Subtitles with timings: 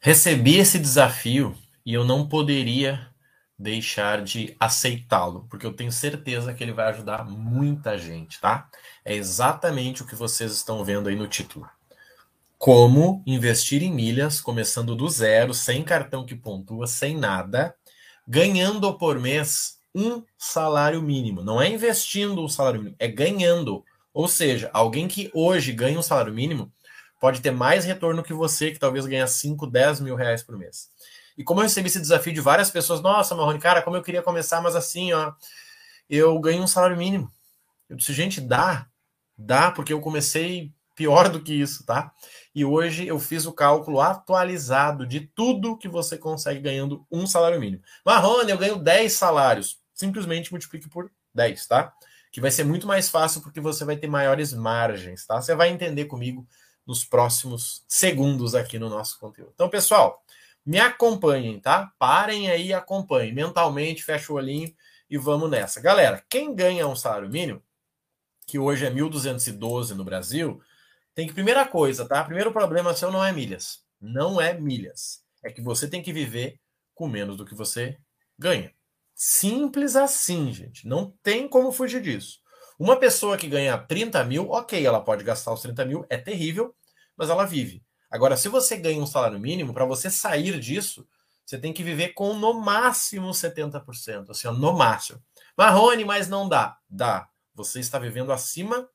[0.00, 3.08] Recebi esse desafio e eu não poderia
[3.58, 8.68] deixar de aceitá-lo, porque eu tenho certeza que ele vai ajudar muita gente, tá?
[9.04, 11.68] É exatamente o que vocês estão vendo aí no título.
[12.56, 17.74] Como investir em milhas, começando do zero, sem cartão que pontua, sem nada,
[18.26, 21.42] ganhando por mês um salário mínimo.
[21.42, 23.84] Não é investindo um salário mínimo, é ganhando.
[24.14, 26.72] Ou seja, alguém que hoje ganha um salário mínimo
[27.18, 30.88] pode ter mais retorno que você, que talvez ganha 5, 10 mil reais por mês.
[31.36, 34.22] E como eu recebi esse desafio de várias pessoas, nossa, Marrone, cara, como eu queria
[34.22, 35.32] começar, mas assim, ó,
[36.10, 37.30] eu ganho um salário mínimo.
[37.88, 38.88] Eu disse, gente, dá,
[39.36, 42.12] dá, porque eu comecei pior do que isso, tá?
[42.52, 47.60] E hoje eu fiz o cálculo atualizado de tudo que você consegue ganhando um salário
[47.60, 47.82] mínimo.
[48.04, 49.78] Marrone, eu ganho 10 salários.
[49.94, 51.92] Simplesmente multiplique por 10, tá?
[52.32, 55.40] Que vai ser muito mais fácil porque você vai ter maiores margens, tá?
[55.40, 56.44] Você vai entender comigo
[56.88, 59.52] nos próximos segundos aqui no nosso conteúdo.
[59.54, 60.24] Então, pessoal,
[60.64, 61.92] me acompanhem, tá?
[61.98, 63.34] Parem aí acompanhem.
[63.34, 64.74] Mentalmente, fecha o olhinho
[65.10, 65.82] e vamos nessa.
[65.82, 67.62] Galera, quem ganha um salário mínimo,
[68.46, 70.62] que hoje é 1.212 no Brasil,
[71.14, 72.24] tem que, primeira coisa, tá?
[72.24, 73.84] Primeiro problema seu não é milhas.
[74.00, 75.22] Não é milhas.
[75.44, 76.58] É que você tem que viver
[76.94, 77.98] com menos do que você
[78.38, 78.72] ganha.
[79.14, 80.88] Simples assim, gente.
[80.88, 82.40] Não tem como fugir disso.
[82.78, 86.74] Uma pessoa que ganha 30 mil, ok, ela pode gastar os 30 mil, é terrível,
[87.16, 87.82] mas ela vive.
[88.10, 91.06] Agora, se você ganha um salário mínimo, para você sair disso,
[91.44, 95.20] você tem que viver com no máximo 70%, assim, no máximo.
[95.56, 96.78] Marrone, mas não dá.
[96.88, 97.28] Dá.
[97.54, 98.88] Você está vivendo acima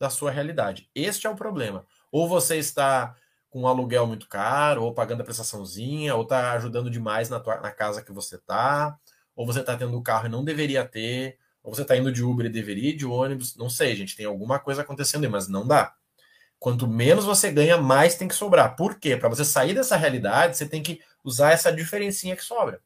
[0.00, 0.90] da sua realidade.
[0.94, 1.86] Este é o problema.
[2.10, 3.14] Ou você está
[3.50, 7.60] com um aluguel muito caro, ou pagando a prestaçãozinha, ou está ajudando demais na, tua,
[7.60, 8.98] na casa que você está,
[9.34, 12.24] ou você está tendo o carro e não deveria ter, ou você está indo de
[12.24, 13.54] Uber e deveria ir de ônibus.
[13.54, 15.94] Não sei, gente, tem alguma coisa acontecendo aí, mas não dá.
[16.58, 18.74] Quanto menos você ganha, mais tem que sobrar.
[18.74, 19.18] Por quê?
[19.18, 22.80] Para você sair dessa realidade, você tem que usar essa diferencinha que sobra.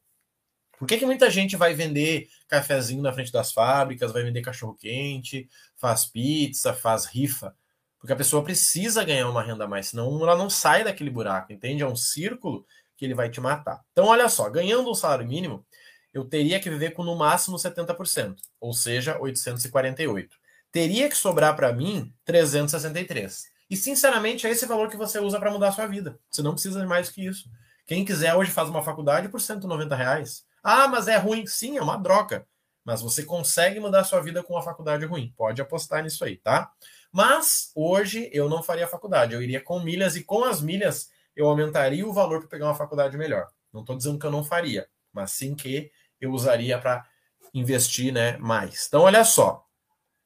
[0.77, 5.47] Por que, que muita gente vai vender cafezinho na frente das fábricas, vai vender cachorro-quente,
[5.77, 7.55] faz pizza, faz rifa?
[7.97, 11.53] Porque a pessoa precisa ganhar uma renda a mais, senão ela não sai daquele buraco,
[11.53, 11.83] entende?
[11.83, 12.65] É um círculo
[12.97, 13.81] que ele vai te matar.
[13.93, 15.65] Então, olha só, ganhando um salário mínimo,
[16.13, 20.37] eu teria que viver com no máximo 70%, ou seja, 848.
[20.71, 23.51] Teria que sobrar para mim 363.
[23.69, 26.19] E, sinceramente, é esse valor que você usa para mudar a sua vida.
[26.29, 27.49] Você não precisa de mais que isso.
[27.85, 30.45] Quem quiser hoje faz uma faculdade por 190 reais.
[30.63, 31.45] Ah, mas é ruim.
[31.47, 32.45] Sim, é uma droga.
[32.85, 35.33] Mas você consegue mudar a sua vida com uma faculdade ruim.
[35.35, 36.71] Pode apostar nisso aí, tá?
[37.11, 39.33] Mas hoje eu não faria faculdade.
[39.33, 42.75] Eu iria com milhas e com as milhas eu aumentaria o valor para pegar uma
[42.75, 43.47] faculdade melhor.
[43.71, 45.91] Não estou dizendo que eu não faria, mas sim que
[46.25, 47.05] eu usaria para
[47.53, 48.87] investir né, mais.
[48.87, 49.65] Então, olha só.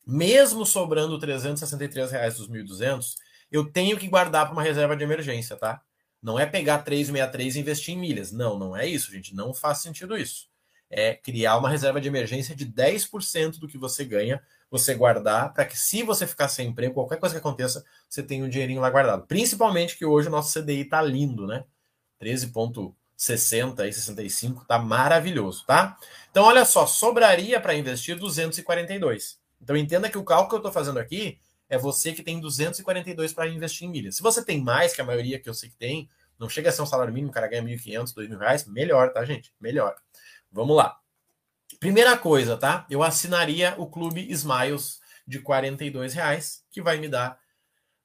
[0.05, 3.15] Mesmo sobrando 363 reais dos 1.200,
[3.51, 5.81] eu tenho que guardar para uma reserva de emergência, tá?
[6.21, 8.31] Não é pegar 363 e investir em milhas.
[8.31, 9.35] Não, não é isso, gente.
[9.35, 10.47] Não faz sentido isso.
[10.89, 14.41] É criar uma reserva de emergência de 10% do que você ganha,
[14.71, 18.45] você guardar, para que se você ficar sem emprego, qualquer coisa que aconteça, você tenha
[18.45, 19.27] um dinheirinho lá guardado.
[19.27, 21.65] Principalmente que hoje o nosso CDI tá lindo, né?
[23.17, 25.97] 13,60 e 65 tá maravilhoso, tá?
[26.29, 29.39] Então, olha só, sobraria para investir 242.
[29.61, 33.33] Então, entenda que o cálculo que eu estou fazendo aqui é você que tem 242
[33.33, 34.15] para investir em milhas.
[34.15, 36.71] Se você tem mais, que a maioria que eu sei que tem, não chega a
[36.71, 39.51] ser um salário mínimo, o cara ganha 1.500, 2.000 reais, melhor, tá, gente?
[39.59, 39.95] Melhor.
[40.51, 40.97] Vamos lá.
[41.79, 42.85] Primeira coisa, tá?
[42.89, 47.37] Eu assinaria o Clube Smiles de 42 reais, que vai me dar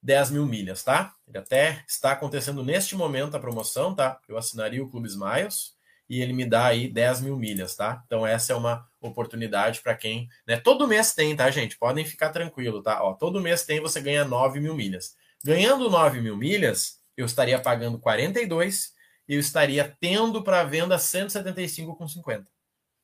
[0.02, 1.14] 10 mil milhas, tá?
[1.28, 4.20] Ele até está acontecendo neste momento a promoção, tá?
[4.28, 5.74] Eu assinaria o Clube Smiles
[6.08, 8.02] e ele me dá aí 10 mil milhas, tá?
[8.06, 10.56] Então essa é uma oportunidade para quem, né?
[10.56, 11.78] Todo mês tem, tá, gente?
[11.78, 13.02] Podem ficar tranquilo, tá?
[13.02, 15.14] Ó, todo mês tem, você ganha 9 mil milhas.
[15.44, 18.92] Ganhando 9 mil milhas, eu estaria pagando 42
[19.28, 22.24] e eu estaria tendo para venda 175,50.
[22.24, 22.46] Vocês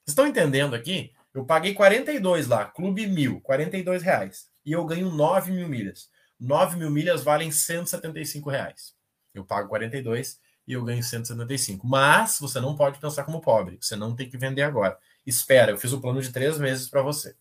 [0.09, 1.13] estão entendendo aqui?
[1.33, 4.49] Eu paguei 42 lá, Clube Mil, 42 reais.
[4.65, 6.09] E eu ganho 9 mil milhas.
[6.39, 8.95] 9 mil milhas valem 175 reais.
[9.35, 11.87] Eu pago 42 e eu ganho 175.
[11.87, 13.79] Mas você não pode pensar como pobre.
[13.81, 14.99] Você não tem que vender agora.
[15.27, 17.35] Espera, eu fiz o plano de três meses para você.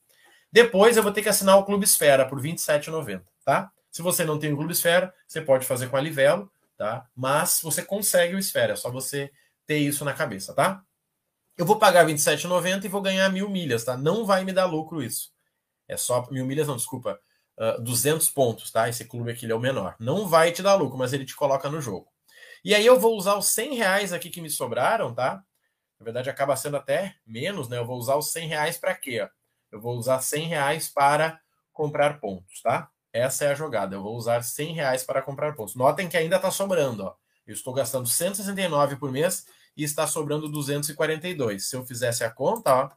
[0.51, 3.71] Depois eu vou ter que assinar o Clube Esfera por R$ 27,90, tá?
[3.91, 7.05] Se você não tem o Clube Esfera, você pode fazer com a Livelo, tá?
[7.15, 9.31] Mas você consegue o Esfera, é só você
[9.65, 10.81] ter isso na cabeça, tá?
[11.57, 13.97] Eu vou pagar R$ 27,90 e vou ganhar mil milhas, tá?
[13.97, 15.31] Não vai me dar lucro isso.
[15.87, 17.19] É só mil milhas, não, desculpa,
[17.57, 18.87] uh, ah, 200 pontos, tá?
[18.87, 19.95] Esse clube aqui é o menor.
[19.99, 22.07] Não vai te dar lucro, mas ele te coloca no jogo.
[22.63, 25.43] E aí eu vou usar os 100 reais aqui que me sobraram, tá?
[25.99, 27.77] Na verdade, acaba sendo até menos, né?
[27.77, 29.27] Eu vou usar os 100 reais para quê?
[29.71, 31.39] Eu vou usar 100 reais para
[31.73, 32.89] comprar pontos, tá?
[33.11, 33.95] Essa é a jogada.
[33.95, 35.75] Eu vou usar 100 reais para comprar pontos.
[35.75, 37.15] Notem que ainda está sobrando, ó.
[37.45, 39.45] Eu estou gastando 169 por mês
[39.75, 41.67] e está sobrando 242.
[41.67, 42.89] Se eu fizesse a conta, ó,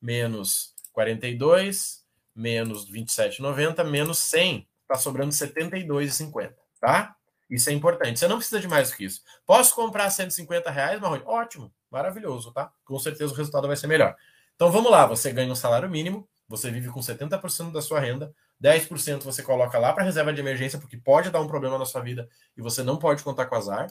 [0.00, 2.03] menos 42,
[2.34, 7.16] menos 27,90, menos 100, está sobrando 72,50, tá?
[7.48, 8.18] Isso é importante.
[8.18, 9.22] Você não precisa de mais do que isso.
[9.46, 11.22] Posso comprar 150 reais, Marrone?
[11.26, 12.72] Ótimo, maravilhoso, tá?
[12.84, 14.16] Com certeza o resultado vai ser melhor.
[14.54, 18.34] Então vamos lá, você ganha um salário mínimo, você vive com 70% da sua renda,
[18.62, 22.00] 10% você coloca lá para reserva de emergência, porque pode dar um problema na sua
[22.00, 23.88] vida e você não pode contar com azar.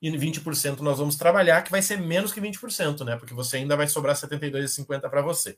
[0.00, 3.16] E 20% nós vamos trabalhar, que vai ser menos que 20%, né?
[3.16, 5.56] Porque você ainda vai sobrar 72,50 para você.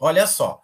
[0.00, 0.60] Olha só.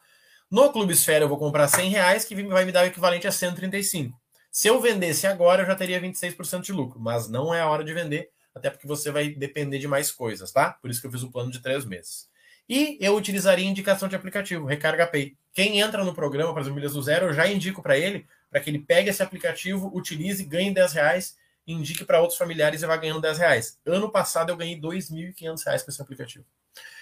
[0.51, 3.33] No Clube Esfera eu vou comprar 100 reais, que vai me dar o equivalente a
[3.33, 4.19] 135.
[4.51, 7.85] Se eu vendesse agora, eu já teria 26% de lucro, mas não é a hora
[7.85, 10.73] de vender, até porque você vai depender de mais coisas, tá?
[10.73, 12.29] Por isso que eu fiz o plano de três meses.
[12.67, 15.37] E eu utilizaria indicação de aplicativo, Recarga Pay.
[15.53, 18.61] Quem entra no programa para as milhas do zero, eu já indico para ele, para
[18.61, 21.37] que ele pegue esse aplicativo, utilize, ganhe 10 reais,
[21.73, 23.79] indique para outros familiares e vá ganhando 10 reais.
[23.87, 26.45] Ano passado eu ganhei 2.500 reais com esse aplicativo.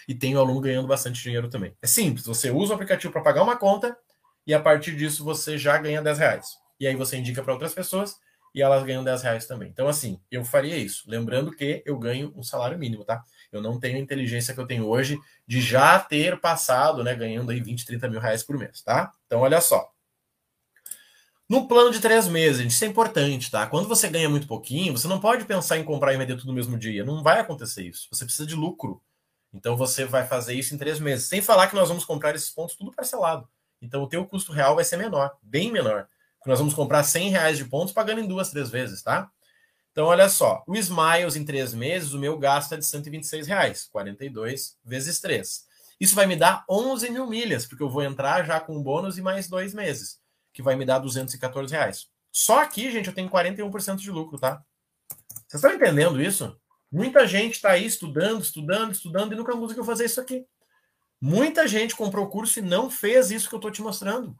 [0.08, 1.74] E tenho aluno ganhando bastante dinheiro também.
[1.80, 3.96] É simples, você usa o aplicativo para pagar uma conta
[4.46, 7.74] e a partir disso você já ganha 10 reais e aí você indica para outras
[7.74, 8.16] pessoas
[8.54, 9.68] e elas ganham 10 reais também.
[9.68, 11.04] Então, assim, eu faria isso.
[11.06, 13.22] Lembrando que eu ganho um salário mínimo, tá?
[13.52, 17.50] Eu não tenho a inteligência que eu tenho hoje de já ter passado, né, ganhando
[17.50, 19.12] aí 20, 30 mil reais por mês, tá?
[19.26, 19.92] Então, olha só.
[21.48, 23.66] No plano de três meses, isso é importante, tá?
[23.66, 26.54] Quando você ganha muito pouquinho, você não pode pensar em comprar e vender tudo no
[26.54, 27.04] mesmo dia.
[27.04, 28.08] Não vai acontecer isso.
[28.10, 29.00] Você precisa de lucro.
[29.52, 31.28] Então você vai fazer isso em três meses.
[31.28, 33.48] Sem falar que nós vamos comprar esses pontos tudo parcelado.
[33.80, 36.08] Então o teu custo real vai ser menor, bem menor
[36.46, 39.30] nós vamos comprar 100 reais de pontos pagando em duas, três vezes, tá?
[39.90, 43.88] Então, olha só, o Smiles em três meses, o meu gasto é de 126 reais,
[43.90, 45.66] 42 vezes 3.
[45.98, 49.22] Isso vai me dar 11 mil milhas, porque eu vou entrar já com bônus e
[49.22, 50.20] mais dois meses,
[50.56, 52.08] que vai me dar 214 reais.
[52.32, 54.64] Só aqui, gente, eu tenho 41% de lucro, tá?
[55.46, 56.58] Vocês estão entendendo isso?
[56.90, 60.46] Muita gente está aí estudando, estudando, estudando e nunca conseguiu fazer isso aqui.
[61.20, 64.34] Muita gente comprou o curso e não fez isso que eu estou te mostrando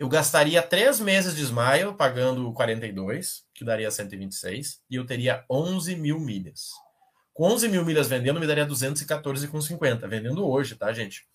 [0.00, 5.94] eu gastaria três meses de Smile pagando 42, que daria 126, e eu teria 11
[5.94, 6.70] mil milhas.
[7.34, 10.08] Com 11 mil milhas vendendo, me daria 214,50.
[10.08, 11.28] Vendendo hoje, tá, gente?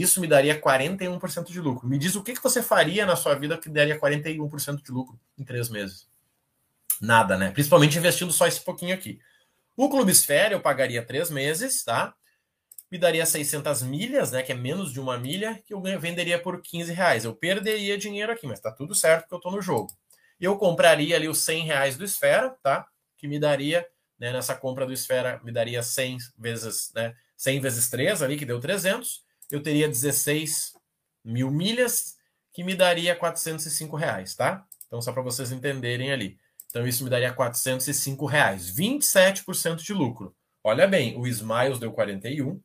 [0.00, 1.88] Isso me daria 41% de lucro.
[1.88, 5.18] Me diz o que, que você faria na sua vida que daria 41% de lucro
[5.38, 6.08] em três meses?
[7.00, 7.50] Nada, né?
[7.50, 9.20] Principalmente investindo só esse pouquinho aqui.
[9.76, 12.14] O Clube Esfera eu pagaria três meses, tá?
[12.94, 16.62] me daria 600 milhas, né, que é menos de uma milha, que eu venderia por
[16.62, 17.24] 15 reais.
[17.24, 19.90] Eu perderia dinheiro aqui, mas tá tudo certo porque eu tô no jogo.
[20.40, 22.86] Eu compraria ali os 100 reais do Esfera, tá?
[23.16, 23.84] Que me daria,
[24.16, 28.46] né, nessa compra do Esfera, me daria 100 vezes, né, 100 vezes 3 ali, que
[28.46, 29.24] deu 300.
[29.50, 30.74] Eu teria 16
[31.24, 32.16] mil milhas,
[32.52, 34.66] que me daria 405 reais, tá?
[34.86, 36.38] Então, só para vocês entenderem ali.
[36.68, 40.34] Então, isso me daria 405 reais, 27% de lucro.
[40.62, 42.60] Olha bem, o Smiles deu 41,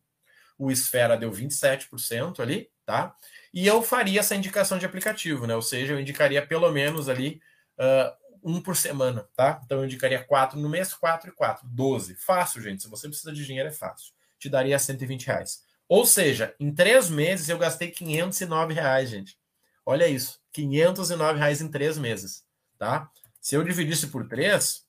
[0.58, 3.16] o Esfera deu 27% ali, tá?
[3.54, 5.56] E eu faria essa indicação de aplicativo, né?
[5.56, 7.42] Ou seja, eu indicaria pelo menos ali
[7.78, 8.12] uh,
[8.44, 9.62] um por semana, tá?
[9.66, 12.16] Então eu indicaria quatro no mês, quatro e quatro, 12.
[12.16, 12.84] Fácil, gente.
[12.84, 14.14] Se você precisa de dinheiro, é fácil.
[14.38, 15.64] Te daria 120 reais.
[15.89, 19.36] Ou seja, em três meses eu gastei 509 reais, gente.
[19.83, 22.45] Olha isso, 509 reais em três meses,
[22.77, 23.09] tá?
[23.41, 24.86] Se eu dividisse por três,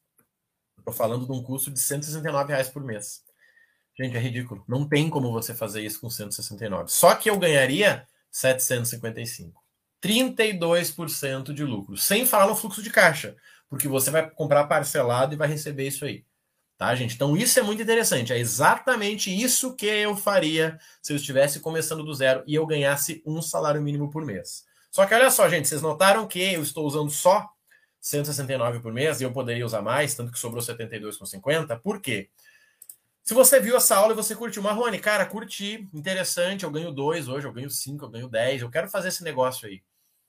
[0.85, 3.23] tô falando de um custo de 169 reais por mês.
[3.99, 4.63] Gente, é ridículo.
[4.69, 6.91] Não tem como você fazer isso com 169.
[6.91, 9.61] Só que eu ganharia 755.
[10.03, 11.97] 32% de lucro.
[11.97, 13.37] Sem falar no fluxo de caixa.
[13.69, 16.25] Porque você vai comprar parcelado e vai receber isso aí.
[16.81, 17.15] Tá, gente?
[17.15, 18.33] Então, isso é muito interessante.
[18.33, 23.23] É exatamente isso que eu faria se eu estivesse começando do zero e eu ganhasse
[23.27, 24.65] um salário mínimo por mês.
[24.91, 27.47] Só que olha só, gente, vocês notaram que eu estou usando só
[28.01, 31.79] 169 por mês e eu poderia usar mais, tanto que sobrou 72,50.
[31.83, 32.31] Por quê?
[33.23, 37.29] Se você viu essa aula e você curtiu, Marrone, cara, curti, interessante, eu ganho dois
[37.29, 39.83] hoje, eu ganho cinco, eu ganho dez, eu quero fazer esse negócio aí.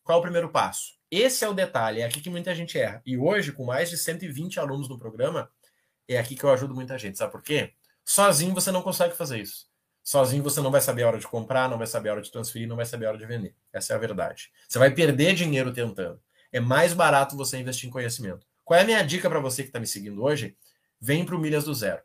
[0.03, 0.99] Qual é o primeiro passo?
[1.09, 3.01] Esse é o detalhe, é aqui que muita gente erra.
[3.05, 5.49] E hoje, com mais de 120 alunos no programa,
[6.07, 7.17] é aqui que eu ajudo muita gente.
[7.17, 7.73] Sabe por quê?
[8.03, 9.67] Sozinho você não consegue fazer isso.
[10.03, 12.31] Sozinho você não vai saber a hora de comprar, não vai saber a hora de
[12.31, 13.55] transferir, não vai saber a hora de vender.
[13.71, 14.51] Essa é a verdade.
[14.67, 16.19] Você vai perder dinheiro tentando.
[16.51, 18.45] É mais barato você investir em conhecimento.
[18.63, 20.57] Qual é a minha dica para você que está me seguindo hoje?
[20.99, 22.01] Vem para o Milhas do Zero.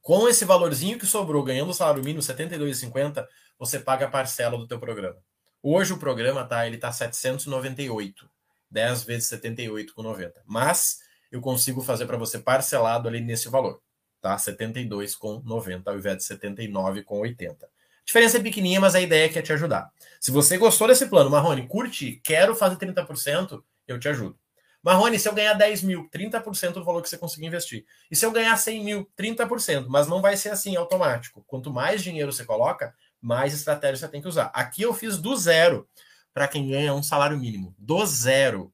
[0.00, 3.26] Com esse valorzinho que sobrou, ganhando o salário mínimo 72,50,
[3.58, 5.18] você paga a parcela do teu programa.
[5.62, 8.28] Hoje o programa tá, ele tá 798,
[8.70, 10.32] 10 vezes 78,90.
[10.46, 13.80] Mas eu consigo fazer para você parcelado ali nesse valor,
[14.20, 14.36] tá?
[14.36, 17.64] 72,90 ao invés de 79,80.
[17.64, 17.66] A
[18.04, 19.90] diferença é pequenininha, mas a ideia é que é te ajudar.
[20.20, 24.38] Se você gostou desse plano, Marrone, curte, quero fazer 30%, eu te ajudo.
[24.82, 27.84] Marrone, se eu ganhar 10 mil, 30% do valor que você conseguir investir.
[28.10, 29.86] E se eu ganhar 100 mil, 30%.
[29.88, 31.44] Mas não vai ser assim automático.
[31.46, 34.46] Quanto mais dinheiro você coloca, mais estratégia você tem que usar.
[34.54, 35.86] Aqui eu fiz do zero
[36.32, 37.74] para quem ganha um salário mínimo.
[37.78, 38.72] Do zero.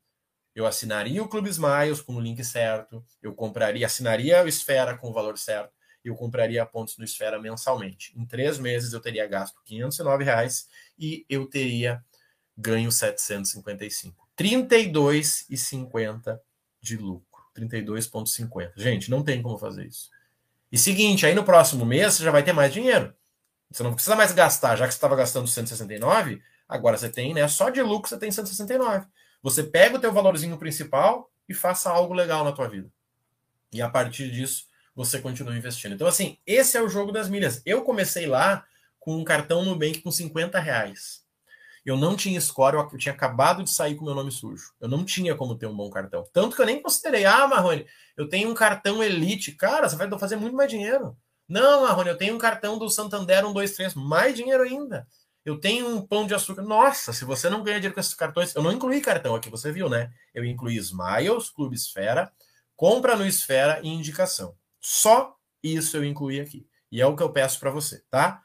[0.57, 5.11] Eu assinaria o Clube Smiles com o link certo, eu compraria, assinaria o Esfera com
[5.11, 5.71] o valor certo,
[6.03, 8.19] eu compraria pontos no Esfera mensalmente.
[8.19, 10.67] Em três meses eu teria gasto 509 reais
[10.99, 12.03] e eu teria
[12.57, 14.27] ganho 755.
[14.39, 16.41] 32,50
[16.81, 17.43] de lucro.
[17.55, 18.73] 32,50.
[18.77, 20.09] Gente, não tem como fazer isso.
[20.73, 23.15] E seguinte, aí no próximo mês você já vai ter mais dinheiro.
[23.71, 27.47] Você não precisa mais gastar, já que você estava gastando 169, agora você tem, né?
[27.47, 29.07] Só de lucro você tem 169.
[29.43, 32.91] Você pega o teu valorzinho principal e faça algo legal na tua vida.
[33.73, 35.95] E a partir disso, você continua investindo.
[35.95, 37.61] Então, assim, esse é o jogo das milhas.
[37.67, 38.65] Eu comecei lá
[38.99, 41.25] com um cartão Nubank com 50 reais.
[41.85, 44.73] Eu não tinha score, eu tinha acabado de sair com meu nome sujo.
[44.81, 46.25] Eu não tinha como ter um bom cartão.
[46.33, 49.53] Tanto que eu nem considerei, ah, Marrone, eu tenho um cartão Elite.
[49.53, 51.17] Cara, você vai fazer muito mais dinheiro.
[51.49, 55.07] Não, Marrone, eu tenho um cartão do Santander 123, mais dinheiro ainda.
[55.47, 56.63] Eu tenho um pão de açúcar.
[56.63, 59.71] Nossa, se você não ganha dinheiro com esses cartões, eu não incluí cartão aqui, você
[59.71, 60.11] viu, né?
[60.35, 62.33] Eu incluí Smiles, Clube Esfera,
[62.75, 64.57] compra no Esfera e indicação.
[64.81, 66.67] Só isso eu incluí aqui.
[66.91, 68.43] E é o que eu peço para você, tá?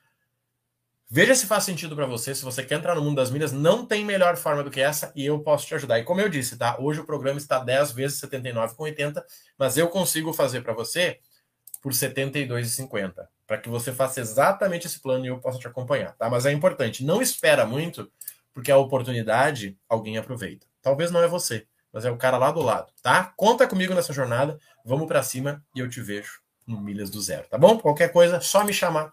[1.10, 2.36] Veja se faz sentido para você.
[2.36, 5.12] Se você quer entrar no mundo das milhas, não tem melhor forma do que essa
[5.16, 5.98] e eu posso te ajudar.
[5.98, 6.78] E como eu disse, tá?
[6.80, 9.24] Hoje o programa está 10 vezes 79,80,
[9.58, 11.20] mas eu consigo fazer para você
[11.82, 16.30] por 72,50, para que você faça exatamente esse plano e eu possa te acompanhar, tá?
[16.30, 18.10] Mas é importante, não espera muito,
[18.54, 20.68] porque a oportunidade alguém aproveita.
[20.82, 23.34] Talvez não é você, mas é o cara lá do lado, tá?
[23.36, 27.48] Conta comigo nessa jornada, vamos para cima e eu te vejo no Milhas do Zero,
[27.50, 27.80] tá bom?
[27.80, 29.12] Qualquer coisa, só me chamar